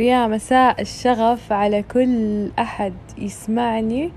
ويا 0.00 0.26
مساء 0.26 0.80
الشغف 0.80 1.52
على 1.52 1.82
كل 1.82 2.48
أحد 2.58 2.92
يسمعني 3.18 4.10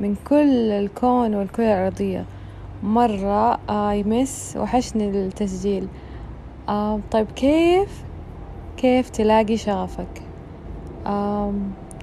من 0.00 0.14
كل 0.28 0.70
الكون 0.70 1.34
والكرة 1.34 1.64
الأرضية. 1.64 2.24
مرة 2.82 3.58
يمس 3.92 4.56
وحشني 4.60 5.08
التسجيل. 5.08 5.88
آه 6.68 7.00
طيب 7.10 7.26
كيف؟ 7.36 8.04
كيف 8.76 9.10
تلاقي 9.10 9.56
شغفك؟ 9.56 10.22
آه 11.06 11.52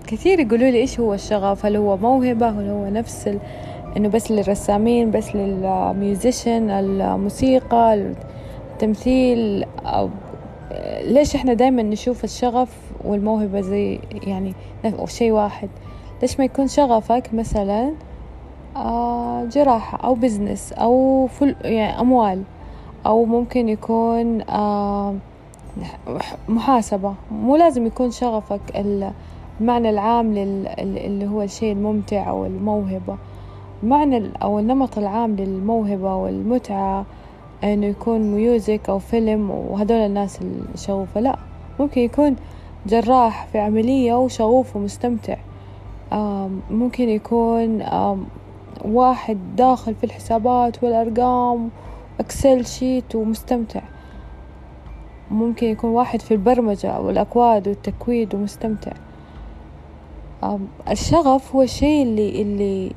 كثير 0.08 0.40
يقولوا 0.40 0.70
لي 0.70 0.78
إيش 0.78 1.00
هو 1.00 1.14
الشغف؟ 1.14 1.66
هل 1.66 1.76
هو 1.76 1.98
موهبة؟ 1.98 2.50
هل 2.50 2.70
هو 2.70 2.90
نفس 2.90 3.28
ال... 3.28 3.40
إنه 3.98 4.10
بس 4.10 4.32
للرسامين 4.32 5.12
بس 5.12 5.36
للميوزيشن 5.36 6.70
الموسيقى 6.70 8.14
التمثيل 8.74 9.66
أو 9.86 10.10
ليش 11.04 11.36
إحنا 11.36 11.54
دايما 11.54 11.82
نشوف 11.82 12.24
الشغف 12.24 12.78
والموهبة 13.04 13.62
زي 13.62 14.00
يعني 14.14 14.54
شيء 15.06 15.32
واحد؟ 15.32 15.70
ليش 16.22 16.40
ما 16.40 16.46
يكون 16.46 16.68
شغفك 16.68 17.34
مثلا 17.34 17.92
آه 18.76 19.46
جراحة 19.46 19.98
أو 19.98 20.14
بزنس 20.14 20.74
أو 20.74 21.28
فل 21.28 21.56
يعني 21.62 22.00
أموال؟ 22.02 22.44
أو 23.06 23.26
ممكن 23.26 23.70
يكون 23.70 24.42
آه 24.42 25.16
محاسبة. 26.50 27.14
مو 27.32 27.56
لازم 27.56 27.86
يكون 27.86 28.12
شغفك 28.12 28.62
المعنى 29.60 29.90
العام 29.90 30.38
اللي 30.78 31.28
هو 31.28 31.42
الشيء 31.42 31.72
الممتع 31.72 32.30
أو 32.30 32.46
الموهبة. 32.46 33.18
المعنى 33.84 34.32
أو 34.42 34.60
النمط 34.60 34.98
العام 34.98 35.36
للموهبة 35.36 36.16
والمتعة 36.16 37.06
إنه 37.64 37.86
يكون 37.86 38.22
music 38.22 38.90
أو 38.90 39.00
فيلم 39.00 39.52
وهدول 39.52 39.98
الناس 39.98 40.40
الشغوفة 40.74 41.20
لا 41.20 41.38
ممكن 41.80 42.02
يكون 42.02 42.36
جراح 42.86 43.48
في 43.52 43.60
عملية 43.60 44.14
وشغوف 44.14 44.76
ومستمتع. 44.76 45.38
ممكن 46.72 47.10
يكون 47.10 47.84
واحد 48.86 49.38
داخل 49.56 49.96
في 49.96 50.04
الحسابات 50.04 50.84
والأرقام 50.84 51.70
Excel 52.20 52.66
sheet 52.66 53.16
ومستمتع. 53.16 53.82
ممكن 55.32 55.68
يكون 55.68 55.90
واحد 55.90 56.22
في 56.22 56.32
البرمجة 56.32 57.00
والأكواد 57.00 57.68
والتكويد 57.68 58.36
ومستمتع. 58.36 58.92
الشغف 60.90 61.56
هو 61.56 61.62
الشيء 61.62 62.04
اللي 62.04 62.42
اللي 62.42 62.92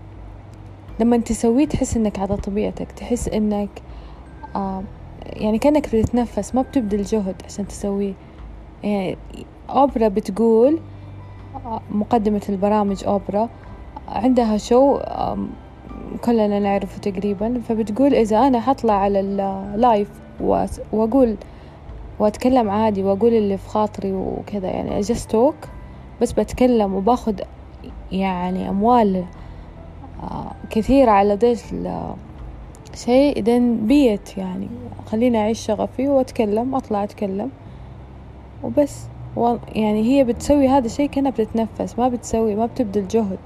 لما 1.00 1.16
تسويه 1.16 1.66
تحس 1.66 1.96
إنك 1.96 2.18
على 2.18 2.36
طبيعتك 2.36 2.92
تحس 2.92 3.28
إنك 3.28 3.68
يعني 5.22 5.58
كأنك 5.58 5.96
بتتنفس 5.96 6.54
ما 6.54 6.62
بتبذل 6.62 7.02
جهد 7.02 7.36
عشان 7.44 7.68
تسويه. 7.68 8.14
يعني 8.82 9.16
أوبرا 9.70 10.08
بتقول 10.08 10.80
مقدمة 11.90 12.42
البرامج 12.48 13.04
أوبرا 13.04 13.48
عندها 14.08 14.56
شو 14.56 14.98
كلنا 16.24 16.58
نعرفه 16.58 16.98
تقريبا 16.98 17.60
فبتقول 17.68 18.14
إذا 18.14 18.38
أنا 18.38 18.60
حطلع 18.60 18.94
على 18.94 19.20
اللايف 19.20 20.08
وأقول 20.40 21.36
وأتكلم 22.18 22.70
عادي 22.70 23.02
وأقول 23.02 23.34
اللي 23.34 23.58
في 23.58 23.68
خاطري 23.68 24.12
وكذا 24.12 24.68
يعني 24.68 25.02
talk 25.04 25.68
بس 26.22 26.32
بتكلم 26.32 26.94
وباخد 26.94 27.40
يعني 28.12 28.68
أموال 28.68 29.24
كثيرة 30.70 31.10
على 31.10 31.34
ذا 31.34 31.56
شيء 32.96 33.44
then 33.44 33.86
بيت 33.86 34.38
يعني. 34.38 34.68
خليني 35.06 35.38
أعيش 35.38 35.60
شغفي 35.60 36.08
وأتكلم 36.08 36.74
أطلع 36.74 37.04
أتكلم. 37.04 37.50
وبس. 38.62 39.06
يعني 39.68 40.02
هي 40.02 40.24
بتسوي 40.24 40.68
هذا 40.68 40.86
الشيء 40.86 41.08
كأنها 41.08 41.30
بتتنفس 41.30 41.98
ما 41.98 42.08
بتسوي 42.08 42.54
ما 42.54 42.66
بتبذل 42.66 43.08
جهد. 43.08 43.38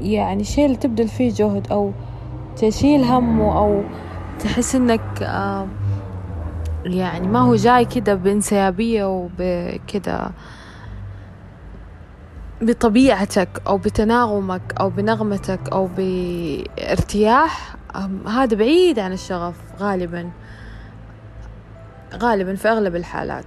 يعني 0.00 0.40
الشيء 0.40 0.66
اللي 0.66 0.76
تبذل 0.76 1.08
فيه 1.08 1.32
جهد 1.34 1.72
أو 1.72 1.90
تشيل 2.56 3.04
همه 3.04 3.58
أو 3.58 3.82
تحس 4.38 4.74
إنك 4.74 5.20
يعني 6.84 7.28
ما 7.28 7.38
هو 7.40 7.54
جاي 7.54 7.84
كده 7.84 8.14
بإنسيابية 8.14 9.04
وبكده. 9.04 10.30
بطبيعتك 12.62 13.48
أو 13.66 13.78
بتناغمك 13.78 14.62
أو 14.80 14.90
بنغمتك 14.90 15.60
أو 15.72 15.86
بارتياح 15.96 17.76
هذا 18.26 18.56
بعيد 18.56 18.98
عن 18.98 19.12
الشغف 19.12 19.54
غالبا. 19.80 20.30
غالبا 22.14 22.54
في 22.54 22.68
أغلب 22.68 22.96
الحالات. 22.96 23.44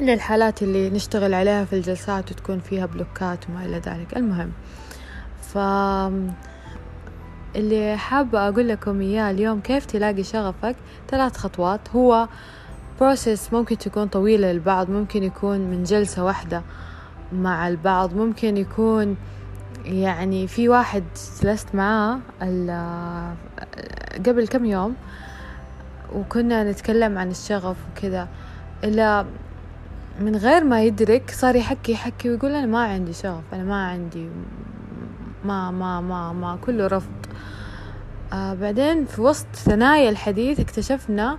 إلا 0.00 0.14
الحالات 0.14 0.62
اللي 0.62 0.90
نشتغل 0.90 1.34
عليها 1.34 1.64
في 1.64 1.72
الجلسات 1.72 2.30
وتكون 2.30 2.58
فيها 2.58 2.86
بلوكات 2.86 3.38
وما 3.48 3.64
إلى 3.64 3.78
ذلك. 3.78 4.16
المهم 4.16 4.52
ف 5.42 5.58
اللي 7.56 7.96
حابة 7.96 8.48
أقول 8.48 8.68
لكم 8.68 9.00
إياه 9.00 9.30
اليوم 9.30 9.60
كيف 9.60 9.86
تلاقي 9.86 10.22
شغفك؟ 10.22 10.76
ثلاث 11.08 11.36
خطوات. 11.36 11.80
هو 11.94 12.28
بروسيس 13.00 13.52
ممكن 13.52 13.78
تكون 13.78 14.06
طويلة 14.06 14.52
للبعض 14.52 14.90
ممكن 14.90 15.22
يكون 15.22 15.58
من 15.58 15.84
جلسة 15.84 16.24
واحدة. 16.24 16.62
مع 17.32 17.68
البعض. 17.68 18.14
ممكن 18.14 18.56
يكون 18.56 19.16
يعني 19.84 20.46
في 20.46 20.68
واحد 20.68 21.04
جلست 21.42 21.74
معاه 21.74 22.18
قبل 24.26 24.48
كم 24.50 24.64
يوم 24.64 24.94
وكنا 26.14 26.70
نتكلم 26.70 27.18
عن 27.18 27.30
الشغف 27.30 27.76
وكذا 27.90 28.28
إلا 28.84 29.26
من 30.20 30.36
غير 30.36 30.64
ما 30.64 30.82
يدرك 30.82 31.30
صار 31.30 31.56
يحكي 31.56 31.92
يحكي 31.92 32.30
ويقول 32.30 32.50
أنا 32.54 32.66
ما 32.66 32.84
عندي 32.84 33.12
شغف 33.12 33.42
أنا 33.52 33.64
ما 33.64 33.86
عندي 33.86 34.28
ما 35.44 35.70
ما 35.70 36.00
ما 36.00 36.32
ما 36.32 36.58
كله 36.66 36.86
رفض. 36.86 37.10
آه 38.32 38.54
بعدين 38.54 39.04
في 39.04 39.20
وسط 39.20 39.46
ثنايا 39.54 40.10
الحديث 40.10 40.60
اكتشفنا 40.60 41.38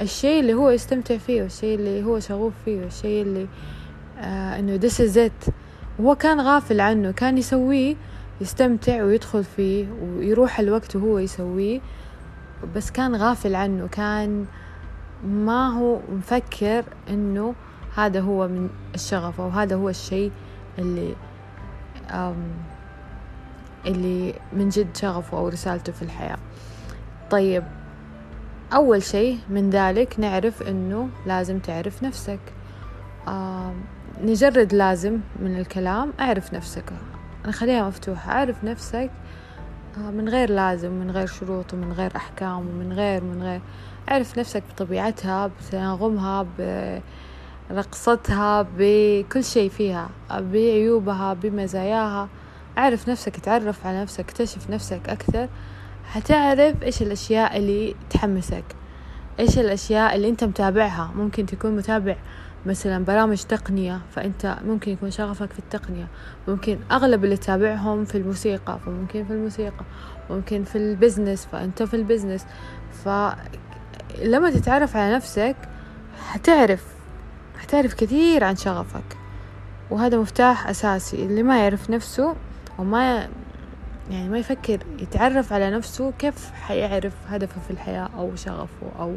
الشيء 0.00 0.40
اللي 0.40 0.54
هو 0.54 0.70
يستمتع 0.70 1.16
فيه 1.16 1.42
والشيء 1.42 1.78
اللي 1.78 2.04
هو 2.04 2.20
شغوف 2.20 2.52
فيه 2.64 2.80
والشيء 2.80 3.22
اللي 3.22 3.42
آه 3.42 3.77
إنه 4.18 4.78
this 4.78 4.94
is 5.00 5.16
it. 5.16 5.52
وهو 5.98 6.14
كان 6.14 6.40
غافل 6.40 6.80
عنه 6.80 7.10
كان 7.10 7.38
يسويه 7.38 7.96
يستمتع 8.40 9.02
ويدخل 9.02 9.44
فيه 9.44 9.86
ويروح 10.02 10.60
الوقت 10.60 10.96
وهو 10.96 11.18
يسويه 11.18 11.80
بس 12.76 12.90
كان 12.90 13.16
غافل 13.16 13.54
عنه 13.54 13.88
كان 13.88 14.46
ما 15.24 15.68
هو 15.68 16.00
مفكر 16.12 16.84
إنه 17.10 17.54
هذا 17.96 18.20
هو 18.20 18.48
من 18.48 18.68
الشغف 18.94 19.40
أو 19.40 19.48
هذا 19.48 19.76
هو 19.76 19.88
الشيء 19.88 20.32
اللي 20.78 21.14
اللي 23.86 24.34
من 24.52 24.68
جد 24.68 24.96
شغفه 24.96 25.38
أو 25.38 25.48
رسالته 25.48 25.92
في 25.92 26.02
الحياة. 26.02 26.38
طيب 27.30 27.64
أول 28.72 29.02
شيء 29.02 29.38
من 29.50 29.70
ذلك 29.70 30.20
نعرف 30.20 30.62
إنه 30.62 31.08
لازم 31.26 31.58
تعرف 31.58 32.02
نفسك. 32.02 32.40
نجرد 34.22 34.74
لازم 34.74 35.18
من 35.40 35.58
الكلام 35.58 36.12
أعرف 36.20 36.54
نفسك. 36.54 36.92
نخليها 37.46 37.88
مفتوحة. 37.88 38.32
أعرف 38.32 38.64
نفسك 38.64 39.10
من 39.96 40.28
غير 40.28 40.50
لازم 40.50 40.92
من 40.92 41.10
غير 41.10 41.26
شروط 41.26 41.74
ومن 41.74 41.92
غير 41.92 42.16
أحكام 42.16 42.58
ومن 42.58 42.92
غير 42.92 43.24
من 43.24 43.42
غير. 43.42 43.60
أعرف 44.10 44.38
نفسك 44.38 44.62
بطبيعتها 44.72 45.46
بتناغمها 45.46 46.46
برقصتها 47.70 48.66
بكل 48.78 49.44
شيء 49.44 49.70
فيها 49.70 50.08
بعيوبها 50.30 51.34
بمزاياها. 51.34 52.28
أعرف 52.78 53.08
نفسك 53.08 53.36
تعرف 53.36 53.86
على 53.86 54.02
نفسك 54.02 54.20
اكتشف 54.20 54.70
نفسك 54.70 55.08
أكثر. 55.08 55.48
حتعرف 56.04 56.82
إيش 56.82 57.02
الأشياء 57.02 57.56
اللي 57.56 57.94
تحمسك 58.10 58.64
إيش 59.40 59.58
الأشياء 59.58 60.16
اللي 60.16 60.28
أنت 60.28 60.44
متابعها. 60.44 61.12
ممكن 61.16 61.46
تكون 61.46 61.76
متابع 61.76 62.16
مثلا 62.66 63.04
برامج 63.04 63.42
تقنية 63.42 64.00
فأنت 64.10 64.58
ممكن 64.66 64.92
يكون 64.92 65.10
شغفك 65.10 65.52
في 65.52 65.58
التقنية. 65.58 66.06
ممكن 66.48 66.78
أغلب 66.90 67.24
اللي 67.24 67.36
تابعهم 67.36 68.04
في 68.04 68.18
الموسيقى 68.18 68.78
فممكن 68.86 69.24
في 69.24 69.32
الموسيقى. 69.32 69.84
ممكن 70.30 70.64
في 70.64 70.78
ال 70.78 70.86
business 70.86 71.46
فأنت 71.46 71.82
في 71.82 71.94
ال 71.94 71.99
business. 71.99 72.46
فلما 73.04 74.50
تتعرف 74.50 74.96
على 74.96 75.14
نفسك 75.14 75.56
حتعرف 76.28 76.84
حتعرف 77.58 77.94
كثير 77.94 78.44
عن 78.44 78.56
شغفك. 78.56 79.16
وهذا 79.90 80.18
مفتاح 80.18 80.68
أساسي. 80.68 81.26
اللي 81.26 81.42
ما 81.42 81.62
يعرف 81.62 81.90
نفسه 81.90 82.36
وما 82.78 83.28
يعني 84.10 84.28
ما 84.28 84.38
يفكر 84.38 84.78
يتعرف 84.98 85.52
على 85.52 85.70
نفسه 85.70 86.12
كيف 86.18 86.50
حيعرف 86.52 87.12
هدفه 87.28 87.60
في 87.60 87.70
الحياة 87.70 88.10
أو 88.18 88.36
شغفه 88.36 88.86
أو 88.98 89.16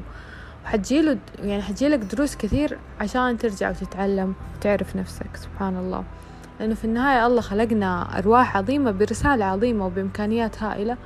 حتجيله 0.65 1.17
يعني 1.39 1.61
حتجيلك 1.61 1.99
دروس 1.99 2.35
كثير 2.35 2.77
عشان 2.99 3.37
ترجع 3.37 3.69
وتتعلم 3.69 4.33
وتعرف 4.57 4.95
نفسك 4.95 5.35
سبحان 5.35 5.77
الله. 5.77 6.03
لأنه 6.59 6.75
في 6.75 6.85
النهاية 6.85 7.27
الله 7.27 7.41
خلقنا 7.41 8.17
أرواح 8.17 8.57
عظيمة 8.57 8.91
برسالة 8.91 9.45
عظيمة 9.45 9.85
وبإمكانيات 9.85 10.63
هائلة 10.63 10.97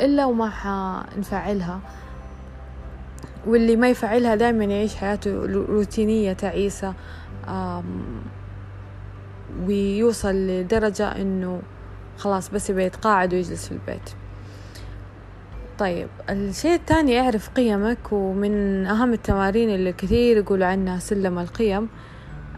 إلا 0.00 0.24
وما 0.24 0.50
حنفعلها. 0.50 1.80
واللي 3.46 3.76
ما 3.76 3.88
يفعلها 3.88 4.34
دائما 4.34 4.64
يعيش 4.64 4.96
حياته 4.96 5.30
روتينية 5.46 6.32
تعيسة 6.32 6.94
ويوصل 9.66 10.34
لدرجة 10.34 11.08
إنه 11.08 11.62
خلاص 12.18 12.50
بس 12.50 12.70
يبي 12.70 12.84
يتقاعد 12.84 13.34
ويجلس 13.34 13.66
في 13.66 13.72
البيت. 13.72 14.10
طيب 15.78 16.08
الشيء 16.30 16.74
الثاني 16.74 17.20
أعرف 17.20 17.48
قيمك 17.48 18.12
ومن 18.12 18.86
أهم 18.86 19.12
التمارين 19.12 19.74
اللي 19.74 19.92
كثير 19.92 20.36
يقولوا 20.36 20.66
عنها 20.66 20.98
سلم 20.98 21.38
القيم. 21.38 21.88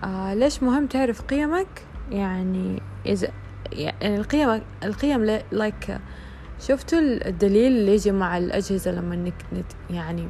آه 0.04 0.34
ليش 0.34 0.62
مهم 0.62 0.86
تعرف 0.86 1.22
قيمك؟ 1.22 1.84
يعني 2.10 2.82
إذا 3.06 3.28
يعني 3.72 4.16
القيم 4.16 4.60
القيم 4.84 5.24
like 5.52 5.98
شفتوا 6.60 6.98
الدليل 6.98 7.72
اللي 7.72 7.94
يجي 7.94 8.12
مع 8.12 8.38
الأجهزة 8.38 8.90
لما 8.90 9.16
إنك 9.16 9.34
يعني 9.90 10.28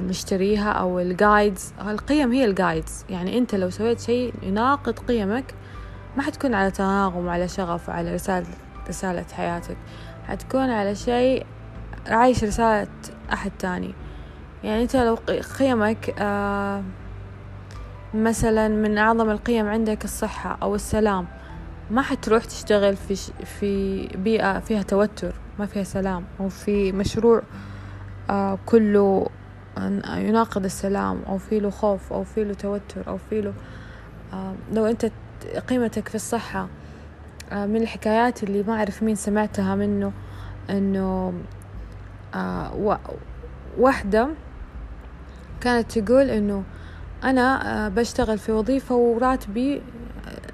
نشتريها 0.00 0.72
أو 0.72 1.00
ال 1.00 1.10
guides 1.10 1.72
القيم 1.80 2.32
هي 2.32 2.44
ال 2.44 2.53
guides 2.53 3.04
يعني 3.10 3.38
أنت 3.38 3.54
لو 3.54 3.70
سويت 3.70 4.00
شيء 4.00 4.34
يناقض 4.42 4.98
قيمك 4.98 5.54
ما 6.16 6.22
حتكون 6.22 6.54
على 6.54 6.70
تناغم 6.70 7.28
على 7.28 7.48
شغف 7.48 7.88
وعلى 7.88 8.14
رسالة 8.14 8.46
رسالة 8.88 9.24
حياتك. 9.32 9.76
حتكون 10.28 10.70
على 10.70 10.94
شيء 10.94 11.46
عايش 12.06 12.44
رسالة 12.44 12.88
أحد 13.32 13.50
تاني. 13.58 13.94
يعني 14.64 14.82
أنت 14.82 14.96
لو 14.96 15.14
قيمك 15.58 16.14
آه 16.18 16.82
مثلا 18.14 18.68
من 18.68 18.98
أعظم 18.98 19.30
القيم 19.30 19.68
عندك 19.68 20.04
الصحة 20.04 20.58
أو 20.62 20.74
السلام 20.74 21.26
ما 21.90 22.02
حتروح 22.02 22.44
تشتغل 22.44 22.96
في 22.96 23.14
في 23.44 24.06
بيئة 24.06 24.58
فيها 24.60 24.82
توتر 24.82 25.34
ما 25.58 25.66
فيها 25.66 25.82
سلام 25.82 26.24
أو 26.40 26.48
في 26.48 26.92
مشروع 26.92 27.42
آه 28.30 28.58
كله 28.66 29.26
يناقض 30.06 30.64
السلام 30.64 31.22
أو 31.28 31.38
في 31.38 31.60
له 31.60 31.70
خوف 31.70 32.12
أو 32.12 32.24
في 32.24 32.44
له 32.44 32.54
توتر 32.54 33.08
أو 33.08 33.18
في 33.18 33.40
له 33.40 33.52
آه 34.32 34.54
لو 34.72 34.86
أنت 34.86 35.10
قيمتك 35.68 36.08
في 36.08 36.14
الصحة 36.14 36.68
من 37.52 37.76
الحكايات 37.76 38.42
اللي 38.42 38.62
ما 38.62 38.74
أعرف 38.74 39.02
مين 39.02 39.14
سمعتها 39.14 39.74
منه 39.74 40.12
إنه 40.70 41.32
واحدة 43.78 44.28
كانت 45.60 45.98
تقول 45.98 46.30
إنه 46.30 46.64
أنا 47.24 47.86
آه 47.86 47.88
بشتغل 47.88 48.38
في 48.38 48.52
وظيفة 48.52 48.94
وراتبي 48.94 49.82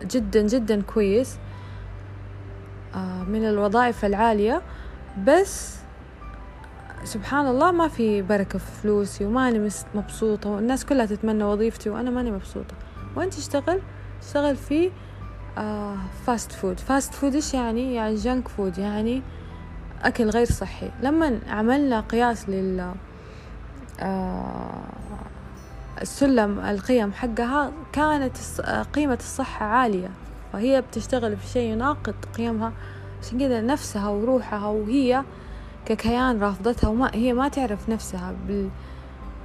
جدا 0.02 0.42
جدا 0.42 0.82
كويس 0.82 1.38
آه 2.94 3.24
من 3.24 3.44
الوظائف 3.44 4.04
العالية 4.04 4.62
بس 5.26 5.76
سبحان 7.04 7.46
الله 7.46 7.72
ما 7.72 7.88
في 7.88 8.22
بركة 8.22 8.58
في 8.58 8.70
فلوسي 8.82 9.24
وماني 9.24 9.68
مبسوطة 9.94 10.50
والناس 10.50 10.84
كلها 10.84 11.06
تتمنى 11.06 11.44
وظيفتي 11.44 11.90
وأنا 11.90 12.10
ماني 12.10 12.30
مبسوطة 12.30 12.74
وين 13.16 13.30
تشتغل؟ 13.30 13.80
تشتغل 14.20 14.56
في 14.56 14.90
آه 15.58 15.96
fast 16.26 16.52
food 16.52 16.80
fast 16.80 17.14
food 17.14 17.34
إيش 17.34 17.54
يعني؟ 17.54 17.94
يعني 17.94 18.14
junk 18.14 18.48
food 18.48 18.78
يعني 18.78 19.22
أكل 20.02 20.30
غير 20.30 20.46
صحي. 20.46 20.90
لما 21.02 21.38
عملنا 21.48 22.00
قياس 22.00 22.48
لل 22.48 22.92
آه 24.00 24.80
السلم 26.02 26.60
القيم 26.60 27.12
حقها 27.12 27.72
كانت 27.92 28.36
قيمة 28.94 29.18
الصحة 29.20 29.66
عالية. 29.66 30.08
فهي 30.52 30.80
بتشتغل 30.80 31.36
في 31.36 31.46
شيء 31.46 31.72
يناقض 31.72 32.14
قيمها. 32.36 32.72
عشان 33.22 33.38
كذا 33.38 33.60
نفسها 33.60 34.08
وروحها 34.08 34.66
وهي 34.66 35.24
ككيان 35.86 36.40
رافضتها 36.40 36.88
وما 36.88 37.10
هي 37.14 37.32
ما 37.32 37.48
تعرف 37.48 37.88
نفسها 37.88 38.34
بال 38.48 38.68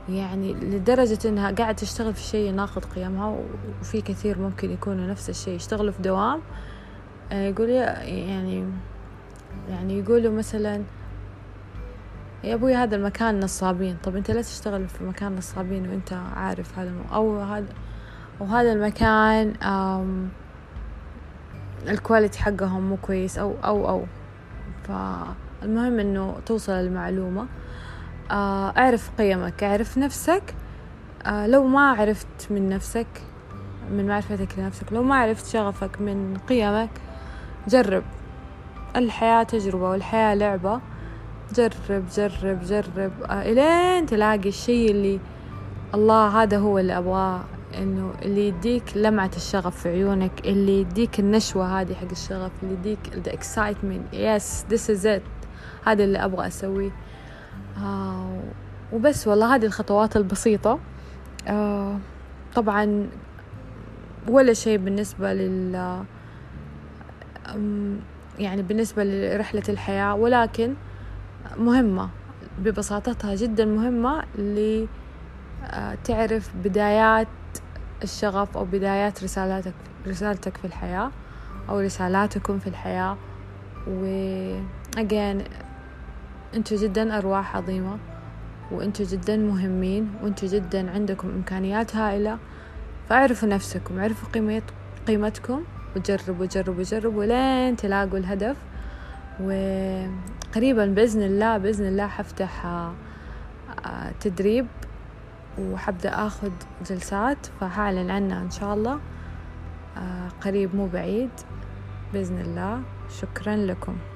يعني 0.10 0.54
لدرجة 0.54 1.20
إنها 1.26 1.52
قاعدة 1.52 1.78
تشتغل 1.78 2.14
في 2.14 2.24
شيء 2.24 2.50
يناقض 2.50 2.86
قيمها. 2.86 3.38
وفي 3.82 4.02
كثير 4.02 4.40
ممكن 4.40 4.72
يكونوا 4.72 5.08
نفس 5.08 5.30
الشيء 5.30 5.54
يشتغلوا 5.54 5.92
في 5.92 6.02
دوام. 6.02 6.40
آه، 7.32 7.50
يقول 7.50 7.70
يعني 7.70 8.66
يعني 9.70 10.00
يقولوا 10.00 10.32
مثلا 10.32 10.84
يا 12.44 12.54
أبوي 12.54 12.76
هذا 12.76 12.96
المكان 12.96 13.40
نصابين. 13.40 13.98
طب 14.04 14.16
أنت 14.16 14.32
ليش 14.32 14.48
تشتغل 14.48 14.88
في 14.88 15.04
مكان 15.04 15.36
نصابين 15.36 15.90
وأنت 15.90 16.14
عارف 16.14 16.80
هذا 16.80 16.94
أو 17.14 17.40
هذا 17.40 17.74
وهذا 18.40 18.74
المكان 18.74 19.54
الكواليتي 21.88 22.40
حقهم 22.40 22.90
مو 22.90 22.98
كويس 22.98 23.38
أو 23.38 23.56
أو 23.64 23.90
أو. 23.90 24.06
فالمهم 24.84 26.00
إنه 26.00 26.36
توصل 26.46 26.72
المعلومة. 26.72 27.48
آه، 28.32 28.74
اعرف 28.78 29.12
قيمك 29.18 29.64
اعرف 29.64 29.98
نفسك. 29.98 30.56
آه، 31.26 31.48
لو 31.48 31.68
ما 31.68 31.92
عرفت 31.92 32.52
من 32.52 32.70
نفسك 32.70 33.08
من 33.92 34.08
معرفتك 34.08 34.60
لنفسك 34.60 34.94
لو 34.94 35.04
ما 35.04 35.16
عرفت 35.16 35.48
شغفك 35.48 36.02
من 36.02 36.38
قيمك 36.50 36.90
جرب. 37.68 38.04
الحياة 38.96 39.44
تجربة 39.44 39.90
والحياة 39.90 40.36
لعبة. 40.36 40.80
جرب 41.56 42.06
جرب 42.18 42.60
جرب 42.64 43.12
آه، 43.30 43.42
إلين 43.42 44.06
تلاقي 44.06 44.50
الشيء 44.50 44.92
اللي 44.92 45.20
الله 45.94 46.28
هذا 46.44 46.58
هو 46.58 46.80
اللي 46.80 46.98
أبغاه 46.98 47.42
إنه 47.78 48.14
اللي 48.22 48.48
يديك 48.48 48.98
لمعة 48.98 49.32
الشغف 49.36 49.82
في 49.82 49.90
عيونك 49.90 50.32
اللي 50.46 50.82
يديك 50.82 51.20
النشوة 51.20 51.82
هذه 51.82 51.94
حق 51.94 52.12
الشغف 52.12 52.52
اللي 52.64 52.74
يديك 52.74 53.00
the 53.26 53.32
excitement 53.32 54.14
yes 54.14 54.66
this 54.74 54.90
is 54.96 55.06
it 55.06 55.22
هذا 55.86 56.04
اللي 56.04 56.26
أبغى 56.26 56.48
أسويه. 56.48 56.92
آه 57.78 58.40
وبس 58.94 59.28
والله 59.28 59.56
هذه 59.56 59.66
الخطوات 59.66 60.18
البسيطة. 60.18 60.80
آه 61.48 61.98
طبعا 62.56 63.10
ولا 64.28 64.54
شيء 64.54 64.78
بالنسبة 64.78 65.34
لل 65.34 66.04
يعني 68.42 68.62
بالنسبة 68.62 69.04
لرحلة 69.04 69.64
الحياة 69.70 70.16
ولكن 70.16 70.74
مهمة 71.58 72.10
ببساطتها 72.60 73.36
جدا 73.36 73.66
مهمة 73.66 74.24
لتعرف 74.38 74.90
آه، 76.50 76.62
بدايات 76.64 77.28
الشغف 78.04 78.58
أو 78.58 78.66
بدايات 78.66 79.24
رسالاتك 79.24 79.74
رسالتك 80.08 80.58
في 80.58 80.66
الحياة 80.66 81.12
أو 81.70 81.80
رسالاتكم 81.80 82.60
في 82.60 82.68
الحياة. 82.68 83.18
و 83.88 84.04
again 84.98 85.38
أنتوا 86.56 86.78
جدا 86.78 87.18
أرواح 87.18 87.56
عظيمة 87.56 87.98
وأنتوا 88.72 89.06
جدا 89.06 89.38
مهمين 89.38 90.14
وأنتوا 90.24 90.48
جدا 90.48 90.92
عندكم 90.92 91.30
إمكانيات 91.30 91.96
هائلة. 91.96 92.38
فاعرفوا 93.10 93.50
نفسكم 93.50 94.00
اعرفوا 94.00 94.30
قيمتكم. 95.08 95.64
وجربوا 95.96 96.46
جربوا 96.46 96.84
جربوا 96.84 97.26
لين 97.26 97.76
تلاقوا 97.76 98.18
الهدف. 98.18 98.58
وقريبا 99.40 100.86
بإذن 100.86 101.22
الله 101.22 101.58
بإذن 101.58 101.86
الله 101.86 102.08
حفتح 102.08 102.66
آه، 102.66 104.12
تدريب 104.20 104.68
وحبدأ 105.60 106.28
أخذ 106.28 106.52
جلسات. 106.90 107.46
فهعلن 107.60 108.12
عنها 108.12 108.42
إن 108.42 108.50
شاء 108.50 108.74
الله 108.74 109.00
آه، 109.98 110.30
قريب 110.42 110.76
مو 110.76 110.88
بعيد. 110.88 111.30
بإذن 112.14 112.42
الله 112.42 112.82
شكرا 113.10 113.56
لكم. 113.56 114.11